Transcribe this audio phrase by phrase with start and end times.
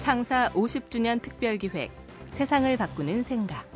[0.00, 1.92] 창사 50주년 특별기획
[2.32, 3.66] 세상을 바꾸는 생각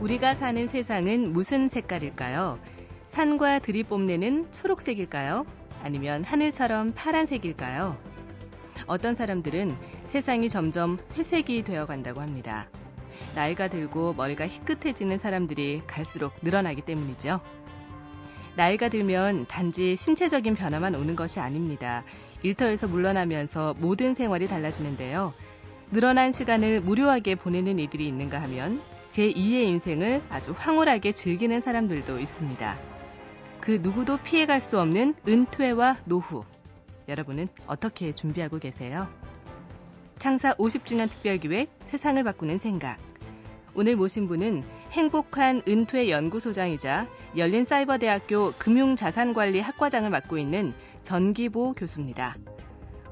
[0.00, 2.60] 우리가 사는 세상은 무슨 색깔일까요?
[3.08, 5.44] 산과 들이 뽐내는 초록색일까요?
[5.82, 7.98] 아니면 하늘처럼 파란색일까요?
[8.86, 12.68] 어떤 사람들은 세상이 점점 회색이 되어 간다고 합니다.
[13.34, 17.40] 나이가 들고 머리가 희끗해지는 사람들이 갈수록 늘어나기 때문이죠.
[18.56, 22.04] 나이가 들면 단지 신체적인 변화만 오는 것이 아닙니다.
[22.42, 25.34] 일터에서 물러나면서 모든 생활이 달라지는데요.
[25.90, 28.80] 늘어난 시간을 무료하게 보내는 이들이 있는가 하면
[29.10, 32.78] 제2의 인생을 아주 황홀하게 즐기는 사람들도 있습니다.
[33.60, 36.44] 그 누구도 피해갈 수 없는 은퇴와 노후.
[37.08, 39.08] 여러분은 어떻게 준비하고 계세요?
[40.18, 42.98] 창사 50주년 특별기획 세상을 바꾸는 생각.
[43.74, 44.62] 오늘 모신 분은
[44.94, 52.36] 행복한 은퇴 연구소장이자 열린사이버대학교 금융자산관리 학과장을 맡고 있는 전기보 교수입니다.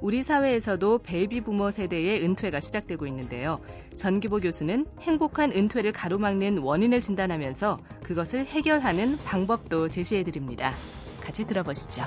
[0.01, 3.61] 우리 사회에서도 베이비 부모 세대의 은퇴가 시작되고 있는데요.
[3.97, 10.73] 전기보 교수는 행복한 은퇴를 가로막는 원인을 진단하면서 그것을 해결하는 방법도 제시해 드립니다.
[11.21, 12.05] 같이 들어보시죠.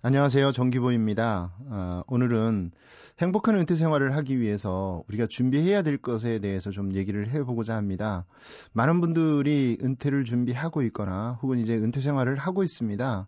[0.00, 0.52] 안녕하세요.
[0.52, 1.52] 정기보입니다.
[1.70, 2.70] 어, 오늘은
[3.18, 8.24] 행복한 은퇴 생활을 하기 위해서 우리가 준비해야 될 것에 대해서 좀 얘기를 해보고자 합니다.
[8.72, 13.26] 많은 분들이 은퇴를 준비하고 있거나 혹은 이제 은퇴 생활을 하고 있습니다.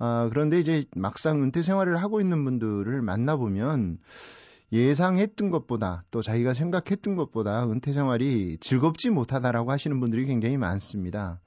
[0.00, 3.98] 어, 그런데 이제 막상 은퇴 생활을 하고 있는 분들을 만나보면
[4.72, 11.38] 예상했던 것보다 또 자기가 생각했던 것보다 은퇴 생활이 즐겁지 못하다라고 하시는 분들이 굉장히 많습니다.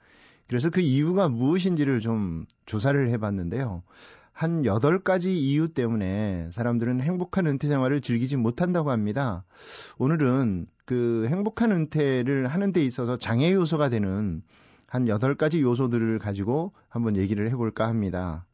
[0.48, 3.84] 그래서 그 이유가 무엇인지를 좀 조사를 해봤는데요.
[4.34, 9.46] 한 8가지 이유 때문에 사람들은 행복한 은퇴 생활을 즐기지 못한다고 합니다.
[9.98, 14.42] 오늘은 그 행복한 은퇴를 하는 데 있어서 장애 요소가 되는
[14.88, 18.46] 한 8가지 요소들을 가지고 한번 얘기를 해볼까 합니다.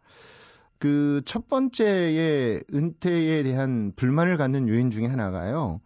[0.79, 5.81] 그 첫 번째의 은퇴에 대한 불만을 갖는 요인 중에 하나가요.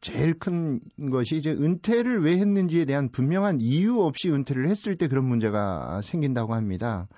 [0.00, 0.80] 제일 큰
[1.10, 6.54] 것이 이제 은퇴를 왜 했는지에 대한 분명한 이유 없이 은퇴를 했을 때 그런 문제가 생긴다고
[6.54, 7.08] 합니다.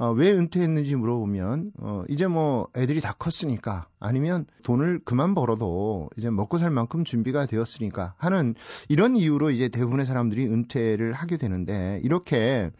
[0.00, 6.30] 어, 왜 은퇴했는지 물어보면 어, 이제 뭐 애들이 다 컸으니까 아니면 돈을 그만 벌어도 이제
[6.30, 8.54] 먹고 살 만큼 준비가 되었으니까 하는
[8.88, 12.70] 이런 이유로 이제 대부분의 사람들이 은퇴를 하게 되는데 이렇게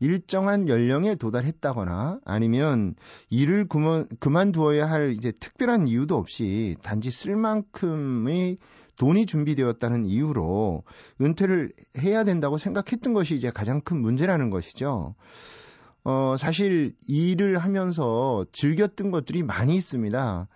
[0.00, 2.94] 일정한 연령에 도달했다거나 아니면
[3.28, 8.56] 일을 그만, 그만두어야 할 이제 특별한 이유도 없이 단지 쓸 만큼의
[8.96, 10.84] 돈이 준비되었다는 이유로
[11.20, 15.14] 은퇴를 해야 된다고 생각했던 것이 이제 가장 큰 문제라는 것이죠.
[16.04, 20.48] 어, 사실 일을 하면서 즐겼던 것들이 많이 있습니다.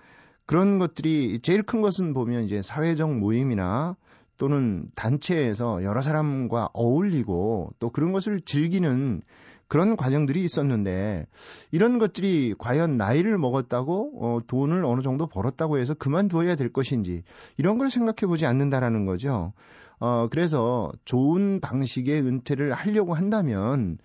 [0.46, 3.96] 그런 것들이 제일 큰 것은 보면 이제 사회적 모임이나
[4.36, 9.22] 또는 단체에서 여러 사람과 어울리고 또 그런 것을 즐기는
[9.66, 11.26] 그런 과정들이 있었는데
[11.70, 17.22] 이런 것들이 과연 나이를 먹었다고 어, 돈을 어느 정도 벌었다고 해서 그만두어야 될 것인지
[17.56, 19.52] 이런 걸 생각해 보지 않는다라는 거죠.
[20.00, 23.98] 어, 그래서 좋은 방식의 은퇴를 하려고 한다면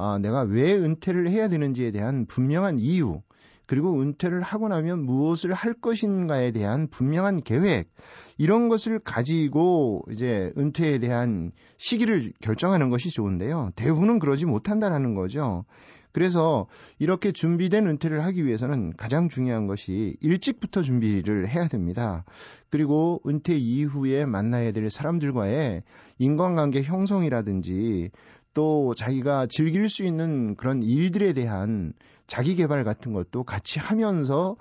[0.00, 3.20] 아, 내가 왜 은퇴를 해야 되는지에 대한 분명한 이유,
[3.66, 7.90] 그리고 은퇴를 하고 나면 무엇을 할 것인가에 대한 분명한 계획,
[8.38, 13.72] 이런 것을 가지고 이제 은퇴에 대한 시기를 결정하는 것이 좋은데요.
[13.74, 15.64] 대부분은 그러지 못한다라는 거죠.
[16.12, 16.66] 그래서
[16.98, 22.24] 이렇게 준비된 은퇴를 하기 위해서는 가장 중요한 것이 일찍부터 준비를 해야 됩니다.
[22.70, 25.82] 그리고 은퇴 이후에 만나야 될 사람들과의
[26.18, 28.10] 인간관계 형성이라든지
[28.58, 31.92] 또 자기가 즐길 수 있는 그런 일들에 대한
[32.26, 34.56] 자기 개발 같은 것도 같이 하면서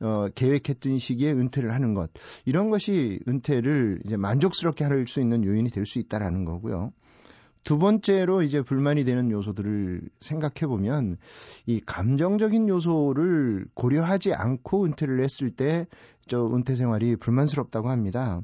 [0.00, 2.10] 어, 계획했던 시기에 은퇴를 하는 것
[2.46, 6.94] 이런 것이 은퇴를 이제 만족스럽게 할 수 있는 요인이 될 수 있다라는 거고요.
[7.62, 11.18] 두 번째로 이제 불만이 되는 요소들을 생각해 보면
[11.66, 15.86] 이 감정적인 요소를 고려하지 않고 은퇴를 했을 때
[16.26, 18.40] 저 은퇴 생활이 불만스럽다고 합니다.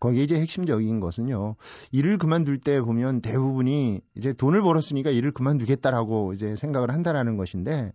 [0.00, 1.56] 거기에 이제 핵심적인 것은요.
[1.92, 7.92] 일을 그만둘 때 보면 대부분이 이제 돈을 벌었으니까 일을 그만두겠다라고 이제 생각을 한다라는 것인데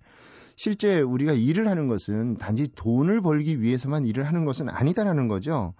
[0.56, 5.74] 실제 우리가 일을 하는 것은 단지 돈을 벌기 위해서만 일을 하는 것은 아니다라는 거죠.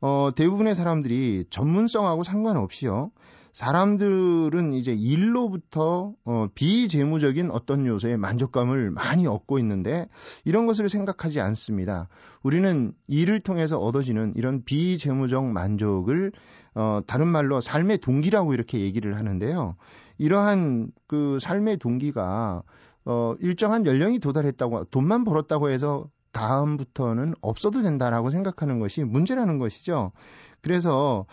[0.00, 3.10] 어, 대부분의 사람들이 전문성하고 상관없이요.
[3.58, 10.06] 사람들은 이제 일로부터 어, 비재무적인 어떤 요소에 만족감을 많이 얻고 있는데
[10.44, 12.08] 이런 것을 생각하지 않습니다.
[12.44, 16.30] 우리는 일을 통해서 얻어지는 이런 비재무적 만족을
[16.76, 19.74] 어, 다른 말로 삶의 동기라고 이렇게 얘기를 하는데요.
[20.18, 22.62] 이러한 그 삶의 동기가
[23.06, 30.12] 어, 일정한 연령이 도달했다고 돈만 벌었다고 해서 다음부터는 없어도 된다라고 생각하는 것이 문제라는 것이죠.
[30.60, 31.26] 그래서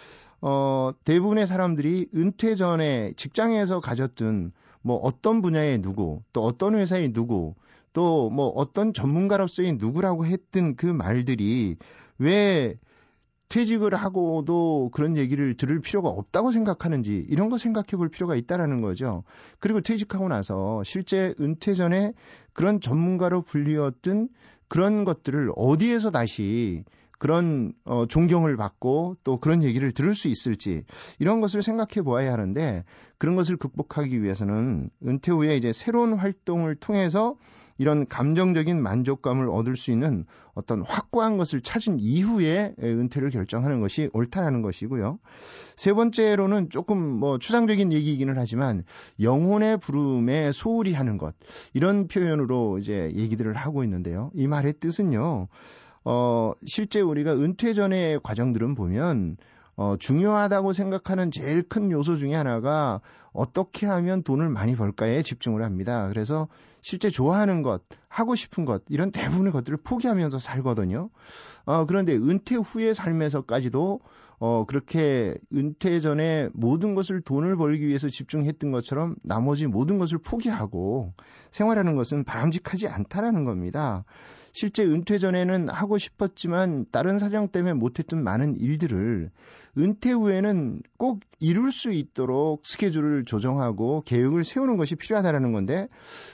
[0.48, 4.52] 어, 대부분의 사람들이 은퇴 전에 직장에서 가졌던
[4.84, 7.56] 뭐 어떤 분야의 누구, 또 어떤 회사의 누구,
[7.94, 11.78] 또 뭐 어떤 전문가로서의 누구라고 했던 그 말들이
[12.20, 12.78] 왜
[13.50, 19.24] 퇴직을 하고도 그런 얘기를 들을 필요가 없다고 생각하는지 이런 거 생각해 볼 필요가 있다라는 거죠.
[19.58, 22.14] 그리고 퇴직하고 나서 실제 은퇴 전에
[22.54, 24.30] 그런 전문가로 불리웠던
[24.68, 26.84] 그런 것들을 어디에서 다시
[27.18, 30.84] 그런 어, 존경을 받고 또 그런 얘기를 들을 수 있을지
[31.20, 32.84] 이런 것을 생각해 보아야 하는데
[33.18, 37.36] 그런 것을 극복하기 위해서는 은퇴 후에 이제 새로운 활동을 통해서
[37.78, 44.62] 이런 감정적인 만족감을 얻을 수 있는 어떤 확고한 것을 찾은 이후에 은퇴를 결정하는 것이 옳다라는
[44.62, 45.20] 것이고요.
[45.76, 48.84] 세 번째로는 조금 뭐 추상적인 얘기이기는 하지만
[49.20, 51.36] 영혼의 부름에 소홀히 하는 것
[51.74, 54.32] 이런 표현으로 이제 얘기들을 하고 있는데요.
[54.34, 55.50] 이 말의 뜻은요.
[56.06, 59.38] 어, 실제 우리가 은퇴 전의 과정들은 보면
[59.76, 63.02] 어, 중요하다고 생각하는 제일 큰 요소 중에 하나가
[63.34, 66.08] 어떻게 하면 돈을 많이 벌까에 집중을 합니다.
[66.08, 66.48] 그래서
[66.82, 71.10] 실제 좋아하는 것, 하고 싶은 것, 이런 대부분의 것들을 포기하면서 살거든요.
[71.66, 74.00] 어, 그런데 은퇴 후의 삶에서까지도
[74.38, 81.14] 어, 그렇게 은퇴 전에 모든 것을 돈을 벌기 위해서 집중했던 것처럼 나머지 모든 것을 포기하고
[81.52, 84.06] 생활하는 것은 바람직하지 않다라는 겁니다.
[84.56, 89.30] 실제 은퇴 전에는 하고 싶었지만 다른 사정 때문에 못했던 많은 일들을
[89.78, 95.90] 은퇴 후에는 꼭 이룰 수 있도록 스케줄을 조정하고 계획을 세우는 것이 필요하다라는 건데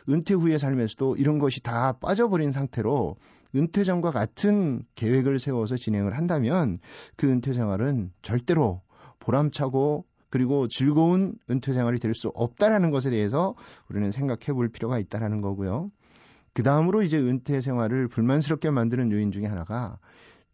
[0.08, 3.16] 은퇴 후의 삶에서도 이런 것이 다 빠져버린 상태로
[3.56, 6.78] 은퇴 전과 같은 계획을 세워서 진행을 한다면
[7.16, 8.84] 그 은퇴 생활은 절대로
[9.18, 13.56] 보람차고 그리고 즐거운 은퇴 생활이 될 수 없다라는 것에 대해서
[13.90, 15.90] 우리는 생각해 볼 필요가 있다라는 거고요.
[16.54, 19.98] 그 다음으로 이제 은퇴 생활을 불만스럽게 만드는 요인 중에 하나가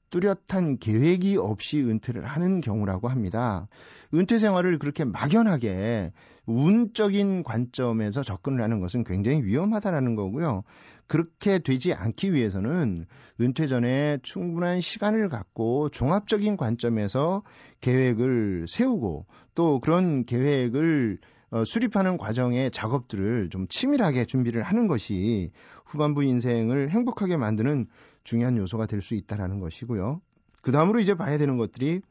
[0.09, 3.67] 뚜렷한 계획이 없이 은퇴를 하는 경우라고 합니다.
[4.13, 6.13] 은퇴 생활을 그렇게 막연하게
[6.45, 10.63] 운적인 관점에서 접근을 하는 것은 굉장히 위험하다라는 거고요.
[11.07, 13.05] 그렇게 되지 않기 위해서는
[13.41, 17.43] 은퇴 전에 충분한 시간을 갖고 종합적인 관점에서
[17.81, 25.51] 계획을 세우고 또 그런 계획을 어, 수립하는 과정의 작업들을 좀 치밀하게 준비를 하는 것이
[25.85, 27.87] 후반부 인생을 행복하게 만드는
[28.23, 30.21] 중요한 요소가 될 수 있다라는 것이고요.
[30.61, 32.01] 그 다음으로 이제 봐야 되는 것들이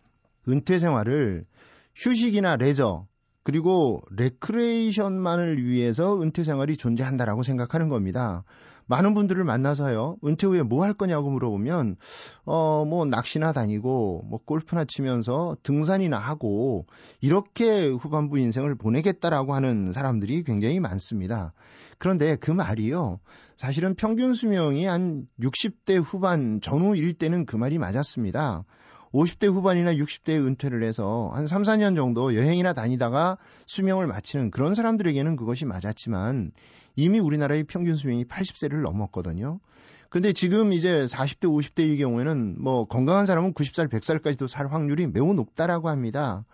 [0.49, 1.45] 은퇴 생활을
[1.95, 3.07] 휴식이나 레저
[3.43, 8.45] 그리고 레크레이션만을 위해서 은퇴 생활이 존재한다라고 생각하는 겁니다.
[8.87, 10.17] 많은 분들을 만나서요.
[10.25, 11.97] 은퇴 후에 뭐 할 거냐고 물어보면
[12.45, 16.87] 어 뭐 낚시나 다니고 뭐 골프나 치면서 등산이나 하고
[17.21, 21.53] 이렇게 후반부 인생을 보내겠다라고 하는 사람들이 굉장히 많습니다.
[21.99, 23.19] 그런데 그 말이요.
[23.57, 28.65] 사실은 평균 수명이 한 60대 후반 전후일 때는 그 말이 맞았습니다.
[29.17, 35.37] 50대 후반이나 60대에 은퇴를 해서 한 3, 4년 정도 여행이나 다니다가 수명을 마치는 그런 사람들에게는
[35.37, 36.53] 그것이 맞았지만
[36.97, 39.59] 이미 우리나라의 평균 수명이 80세를 넘었거든요.
[40.11, 45.89] 근데 지금 이제 40대, 50대의 경우에는 뭐 건강한 사람은 90살, 100살까지도 살 확률이 매우 높다라고
[45.89, 46.45] 합니다.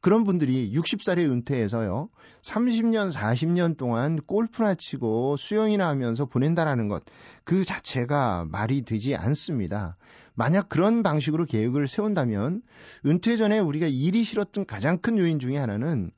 [0.00, 2.08] 그런 분들이 60살에 은퇴해서요.
[2.42, 7.04] 30년, 40년 동안 골프나 치고 수영이나 하면서 보낸다라는 것.
[7.44, 9.96] 그 자체가 말이 되지 않습니다.
[10.34, 12.62] 만약 그런 방식으로 계획을 세운다면
[13.06, 16.10] 은퇴 전에 우리가 일이 싫었던 가장 큰 요인 중에 하나는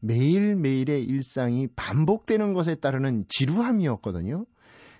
[0.00, 4.46] 매일매일의 일상이 반복되는 것에 따르는 지루함이었거든요.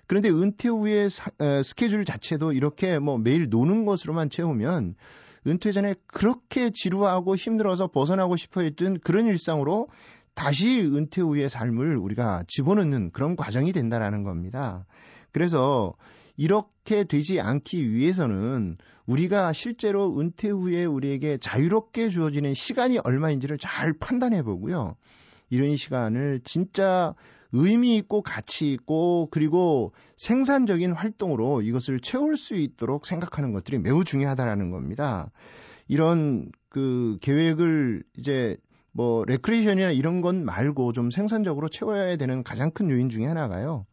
[0.06, 4.94] 그런데 은퇴 후에 사, 에, 스케줄 자체도 이렇게 뭐 매일 노는 것으로만 채우면
[5.46, 9.88] 은퇴 전에 그렇게 지루하고 힘들어서 벗어나고 싶어 했던 그런 일상으로
[10.34, 14.84] 다시 은퇴 후의 삶을 우리가 집어넣는 그런 과정이 된다라는 겁니다.
[15.32, 15.94] 그래서
[16.40, 24.42] 이렇게 되지 않기 위해서는 우리가 실제로 은퇴 후에 우리에게 자유롭게 주어지는 시간이 얼마인지를 잘 판단해
[24.42, 24.96] 보고요.
[25.50, 27.14] 이런 시간을 진짜
[27.52, 34.70] 의미 있고 가치 있고 그리고 생산적인 활동으로 이것을 채울 수 있도록 생각하는 것들이 매우 중요하다라는
[34.70, 35.30] 겁니다.
[35.88, 38.56] 이런 그 계획을 이제
[38.92, 43.84] 뭐 레크레이션이나 이런 건 말고 좀 생산적으로 채워야 되는 가장 큰 요인 중에 하나가요.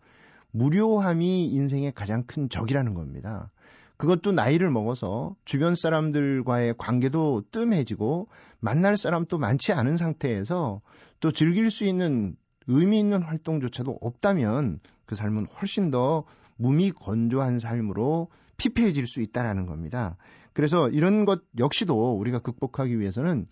[0.58, 3.52] 무료함이 인생의 가장 큰 적이라는 겁니다.
[3.98, 8.28] 그것도 나이를 먹어서 주변 사람들과의 관계도 뜸해지고
[8.60, 10.82] 만날 사람도 많지 않은 상태에서
[11.20, 12.36] 또 즐길 수 있는
[12.68, 16.26] 의미 있는 활동조차도 없다면 그 삶은 훨씬 더
[16.58, 20.18] 무미 건조한 삶으로 피폐해질 수 있다라는 겁니다.
[20.54, 23.48] 그래서 이런 것 역시도 우리가 극복하기 위해서는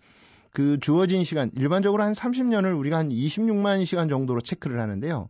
[0.56, 5.28] 그 주어진 시간, 일반적으로 한 30년을 우리가 한 26만 시간 정도로 체크를 하는데요.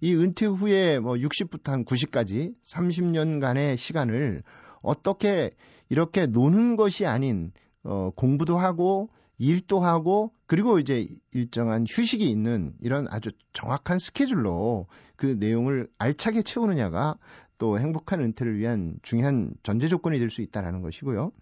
[0.00, 4.44] 이 은퇴 후에 뭐 60부터 한 90까지 30년간의 시간을
[4.80, 5.50] 어떻게
[5.88, 7.50] 이렇게 노는 것이 아닌
[7.82, 14.86] 어, 공부도 하고 일도 하고 그리고 이제 일정한 휴식이 있는 이런 아주 정확한 스케줄로
[15.16, 17.16] 그 내용을 알차게 채우느냐가
[17.58, 21.32] 또 행복한 은퇴를 위한 중요한 전제 조건이 될 수 있다라는 것이고요.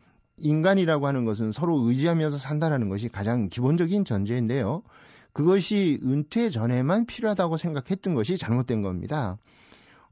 [0.41, 4.83] 인간이라고 하는 것은 서로 의지하면서 산다라는 것이 가장 기본적인 전제인데요.
[5.33, 9.39] 그것이 은퇴 전에만 필요하다고 생각했던 것이 잘못된 겁니다.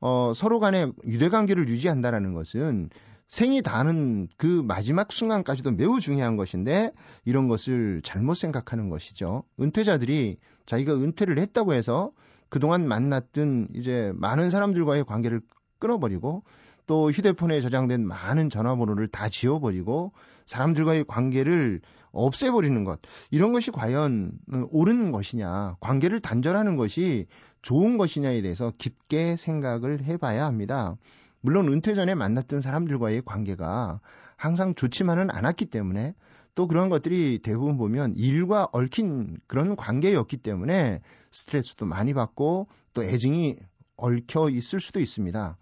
[0.00, 2.90] 어, 서로 간에 유대 관계를 유지한다라는 것은
[3.28, 6.92] 생이 다는 그 마지막 순간까지도 매우 중요한 것인데
[7.24, 9.42] 이런 것을 잘못 생각하는 것이죠.
[9.60, 12.12] 은퇴자들이 자기가 은퇴를 했다고 해서
[12.48, 15.40] 그동안 만났던 이제 많은 사람들과의 관계를
[15.78, 16.44] 끊어버리고
[16.86, 20.12] 또 휴대폰에 저장된 많은 전화번호를 다 지워버리고
[20.46, 21.80] 사람들과의 관계를
[22.12, 23.00] 없애버리는 것
[23.30, 24.32] 이런 것이 과연
[24.70, 27.26] 옳은 것이냐 관계를 단절하는 것이
[27.62, 30.96] 좋은 것이냐에 대해서 깊게 생각을 해봐야 합니다.
[31.40, 34.00] 물론 은퇴 전에 만났던 사람들과의 관계가
[34.36, 36.14] 항상 좋지만은 않았기 때문에
[36.54, 41.00] 또 그런 것들이 대부분 보면 일과 얽힌 그런 관계였기 때문에
[41.30, 43.58] 스트레스도 많이 받고 또 애증이
[43.96, 45.56] 얽혀 있을 수도 있습니다.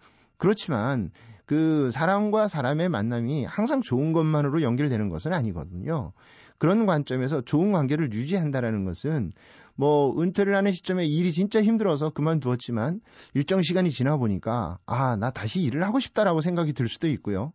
[0.44, 1.10] 그렇지만
[1.46, 6.12] 그 사람과 사람의 만남이 항상 좋은 것만으로 연결되는 것은 아니거든요.
[6.58, 9.32] 그런 관점에서 좋은 관계를 유지한다라는 것은
[9.74, 13.00] 뭐 은퇴를 하는 시점에 일이 진짜 힘들어서 그만두었지만
[13.32, 17.54] 일정 시간이 지나 보니까 아, 나 다시 일을 하고 싶다라고 생각이 들 수도 있고요.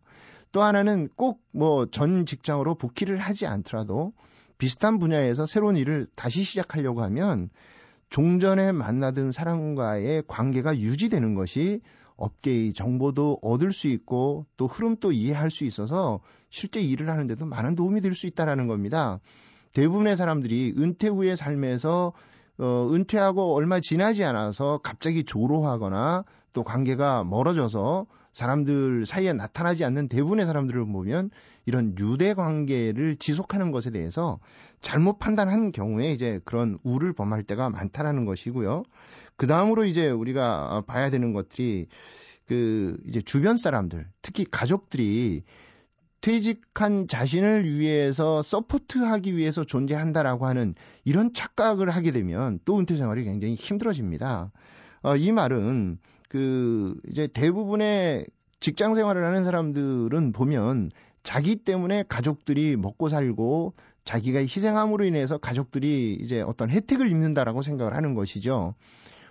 [0.51, 4.13] 또 하나는 꼭 뭐 전 직장으로 복귀를 하지 않더라도
[4.57, 7.49] 비슷한 분야에서 새로운 일을 다시 시작하려고 하면
[8.09, 11.81] 종전에 만나던 사람과의 관계가 유지되는 것이
[12.19, 18.01] 업계의 정보도 얻을 수 있고 또 흐름도 이해할 수 있어서 실제 일을 하는데도 많은 도움이
[18.01, 19.19] 될 수 있다라는 겁니다.
[19.73, 22.13] 대부분의 사람들이 은퇴 후의 삶에서
[22.59, 30.45] 어, 은퇴하고 얼마 지나지 않아서 갑자기 조로하거나 또 관계가 멀어져서 사람들 사이에 나타나지 않는 대부분의
[30.45, 31.29] 사람들을 보면
[31.65, 34.39] 이런 유대 관계를 지속하는 것에 대해서
[34.81, 38.83] 잘못 판단한 경우에 이제 그런 우를 범할 때가 많다라는 것이고요.
[39.35, 41.87] 그 다음으로 이제 우리가 봐야 되는 것들이
[42.47, 45.43] 그 이제 주변 사람들, 특히 가족들이
[46.21, 50.75] 퇴직한 자신을 위해서 서포트하기 위해서 존재한다라고 하는
[51.05, 54.51] 이런 착각을 하게 되면 또 은퇴 생활이 굉장히 힘들어집니다.
[55.03, 55.97] 어, 이 말은
[56.29, 58.25] 그 이제 대부분의
[58.61, 60.91] 직장 생활을 하는 사람들은 보면
[61.23, 63.73] 자기 때문에 가족들이 먹고 살고
[64.05, 68.75] 자기가 희생함으로 인해서 가족들이 이제 어떤 혜택을 입는다라고 생각을 하는 것이죠.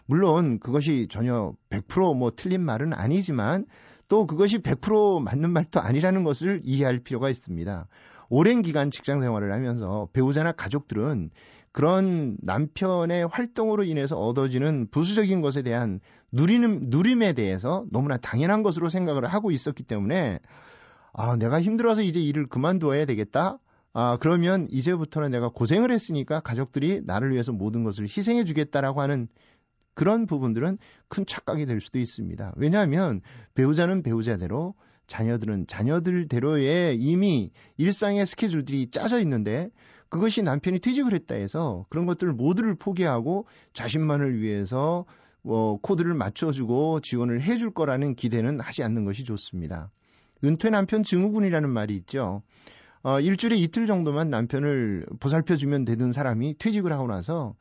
[0.06, 3.66] 물론 그것이 전혀 100%뭐 틀린 말은 아니지만
[4.08, 7.86] 또 그것이 100% 맞는 말도 아니라는 것을 이해할 필요가 있습니다.
[8.30, 11.30] 오랜 기간 직장 생활을 하면서 배우자나 가족들은
[11.72, 16.00] 그런 남편의 활동으로 인해서 얻어지는 부수적인 것에 대한
[16.32, 20.38] 누리는, 누림에 대해서 너무나 당연한 것으로 생각을 하고 있었기 때문에
[21.12, 23.58] 아, 내가 힘들어서 이제 일을 그만두어야 되겠다?
[23.92, 29.28] 아, 그러면 이제부터는 내가 고생을 했으니까 가족들이 나를 위해서 모든 것을 희생해 주겠다라고 하는
[29.94, 32.52] 그런 부분들은 큰 착각이 될 수도 있습니다.
[32.56, 33.20] 왜냐하면
[33.54, 34.74] 배우자는 배우자대로
[35.08, 39.70] 자녀들은 자녀들대로의 이미 일상의 스케줄들이 짜져 있는데
[40.08, 45.04] 그것이 남편이 퇴직을 했다 해서 그런 것들 모두를 포기하고 자신만을 위해서
[45.50, 49.90] 어, 코드를 맞춰주고 지원을 해줄 거라는 기대는 하지 않는 것이 좋습니다.
[50.44, 52.42] 은퇴 남편 증후군이라는 말이 있죠.
[53.02, 57.54] 어, 일주일에 이틀 정도만 남편을 보살펴주면 되는 사람이 퇴직을 하고 나서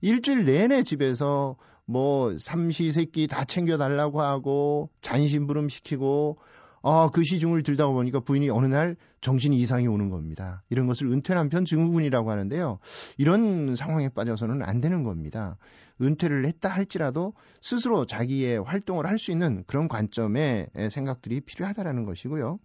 [0.00, 1.56] 일주일 내내 집에서
[1.86, 6.38] 뭐 삼시세끼 다 챙겨달라고 하고 잔심부름 시키고
[6.82, 10.62] 아, 그 시중을 들다 보니까 부인이 어느 날 정신 이상이 오는 겁니다.
[10.70, 12.78] 이런 것을 은퇴 남편 증후군이라고 하는데요.
[13.18, 15.58] 이런 상황에 빠져서는 안 되는 겁니다.
[16.00, 22.58] 은퇴를 했다 할지라도 스스로 자기의 활동을 할 수 있는 그런 관점의 생각들이 필요하다라는 것이고요.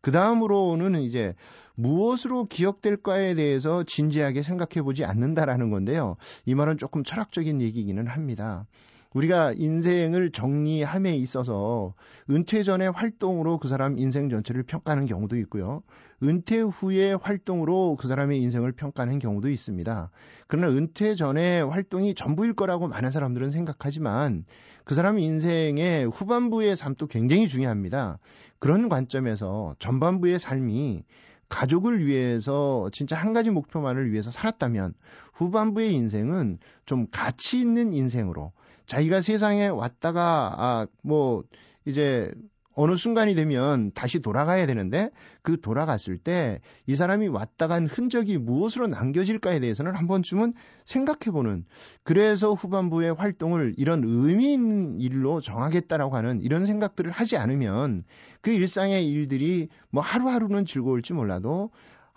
[0.00, 1.34] 그 다음으로는 이제
[1.74, 6.16] 무엇으로 기억될까에 대해서 진지하게 생각해 보지 않는다라는 건데요.
[6.46, 8.64] 이 말은 조금 철학적인 얘기기는 합니다.
[9.12, 11.94] 우리가 인생을 정리함에 있어서
[12.30, 15.82] 은퇴 전의 활동으로 그 사람 인생 전체를 평가하는 경우도 있고요.
[16.22, 20.10] 은퇴 후의 활동으로 그 사람의 인생을 평가하는 경우도 있습니다.
[20.46, 24.44] 그러나 은퇴 전의 활동이 전부일 거라고 많은 사람들은 생각하지만
[24.84, 28.18] 그 사람 인생의 후반부의 삶도 굉장히 중요합니다.
[28.60, 31.02] 그런 관점에서 전반부의 삶이
[31.48, 34.94] 가족을 위해서 진짜 한 가지 목표만을 위해서 살았다면
[35.32, 38.52] 후반부의 인생은 좀 가치 있는 인생으로
[38.90, 41.44] 자기가 세상에 왔다가 아 뭐
[41.86, 42.32] 이제
[42.74, 45.10] 어느 순간이 되면 다시 돌아가야 되는데
[45.42, 50.54] 그 돌아갔을 때 이 사람이 왔다 간 흔적이 무엇으로 남겨질까에 대해서는 한 번쯤은
[50.86, 51.64] 생각해 보는
[52.02, 58.02] 그래서 후반부의 활동을 이런 의미 있는 일로 정하겠다라고 하는 이런 생각들을 하지 않으면
[58.40, 61.70] 그 일상의 일들이 뭐 하루하루는 즐거울지 몰라도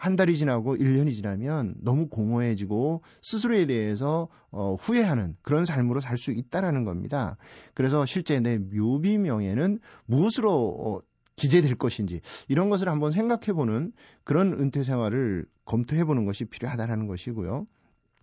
[0.03, 6.31] 한 달이 지나고 1년이 지나면 너무 공허해지고 스스로에 대해서 어, 후회하는 그런 삶으로 살 수
[6.31, 7.37] 있다라는 겁니다.
[7.73, 10.99] 그래서 실제 내 묘비명에는 무엇으로 어,
[11.37, 12.19] 기재될 것인지
[12.49, 13.93] 이런 것을 한번 생각해 보는
[14.25, 17.65] 그런 은퇴 생활을 검토해 보는 것이 필요하다라는 것이고요.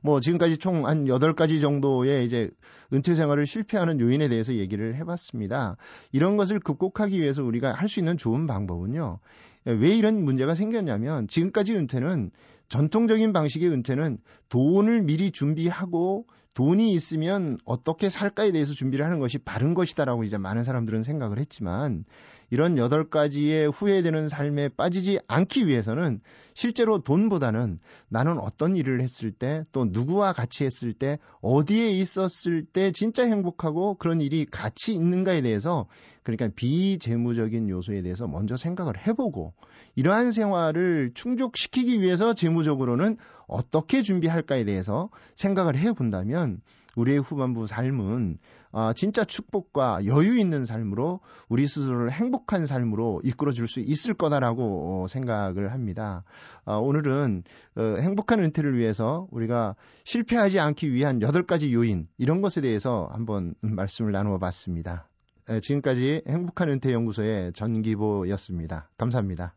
[0.02, 2.50] 뭐 지금까지 총 한 8가지 정도의 이제
[2.92, 5.76] 은퇴 생활을 실패하는 요인에 대해서 얘기를 해 봤습니다.
[6.12, 9.18] 이런 것을 극복하기 위해서 우리가 할 수 있는 좋은 방법은요.
[9.64, 12.30] 왜 이런 문제가 생겼냐면 지금까지 은퇴는
[12.68, 19.74] 전통적인 방식의 은퇴는 돈을 미리 준비하고 돈이 있으면 어떻게 살까에 대해서 준비를 하는 것이 바른
[19.74, 22.04] 것이다라고 이제 많은 사람들은 생각을 했지만
[22.50, 26.20] 이런 여덟 가지의 후회되는 삶에 빠지지 않기 위해서는
[26.54, 27.78] 실제로 돈보다는
[28.08, 33.94] 나는 어떤 일을 했을 때 또 누구와 같이 했을 때 어디에 있었을 때 진짜 행복하고
[33.94, 35.86] 그런 일이 같이 있는가에 대해서
[36.22, 39.54] 그러니까 비재무적인 요소에 대해서 먼저 생각을 해보고
[39.96, 43.16] 이러한 생활을 충족시키기 위해서 재무적으로는
[43.46, 46.60] 어떻게 준비할까에 대해서 생각을 해본다면
[46.96, 48.38] 우리의 후반부 삶은
[48.72, 55.04] 아, 진짜 축복과 여유 있는 삶으로 우리 스스로를 행복한 삶으로 이끌어 줄 수 있을 거다라고
[55.04, 56.24] 어, 생각을 합니다.
[56.64, 57.44] 아, 오늘은
[57.76, 63.54] 어, 행복한 은퇴를 위해서 우리가 실패하지 않기 위한 여덟 가지 요인 이런 것에 대해서 한번
[63.62, 65.08] 말씀을 나누어 봤습니다.
[65.62, 68.88] 지금까지 행복한 은퇴 연구소의 전기보였습니다.
[68.96, 69.54] 감사합니다.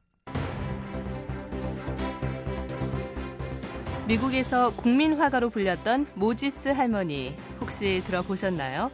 [4.06, 8.92] 미국에서 국민 화가로 불렸던 모지스 할머니 혹시 들어보셨나요?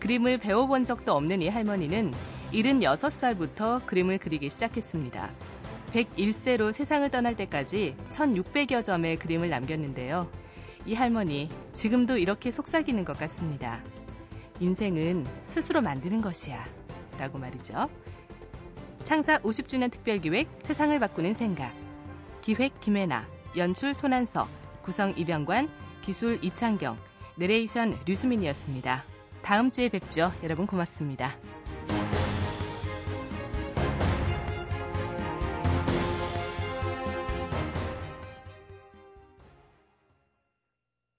[0.00, 2.14] 그림을 배워본 적도 없는 이 할머니는
[2.52, 5.30] 76살부터 그림을 그리기 시작했습니다.
[5.92, 10.30] 101세로 세상을 떠날 때까지 1600여 점의 그림을 남겼는데요.
[10.86, 13.82] 이 할머니, 지금도 이렇게 속삭이는 것 같습니다.
[14.60, 16.64] 인생은 스스로 만드는 것이야.
[17.18, 17.90] 라고 말이죠.
[19.04, 21.74] 창사 50주년 특별기획 세상을 바꾸는 생각.
[22.40, 24.48] 기획 김혜나, 연출 손한서,
[24.82, 25.68] 구성 이병관,
[26.02, 26.96] 기술 이창경,
[27.36, 29.04] 내레이션 류수민이었습니다.
[29.42, 30.32] 다음 주에 뵙죠.
[30.42, 31.30] 여러분 고맙습니다.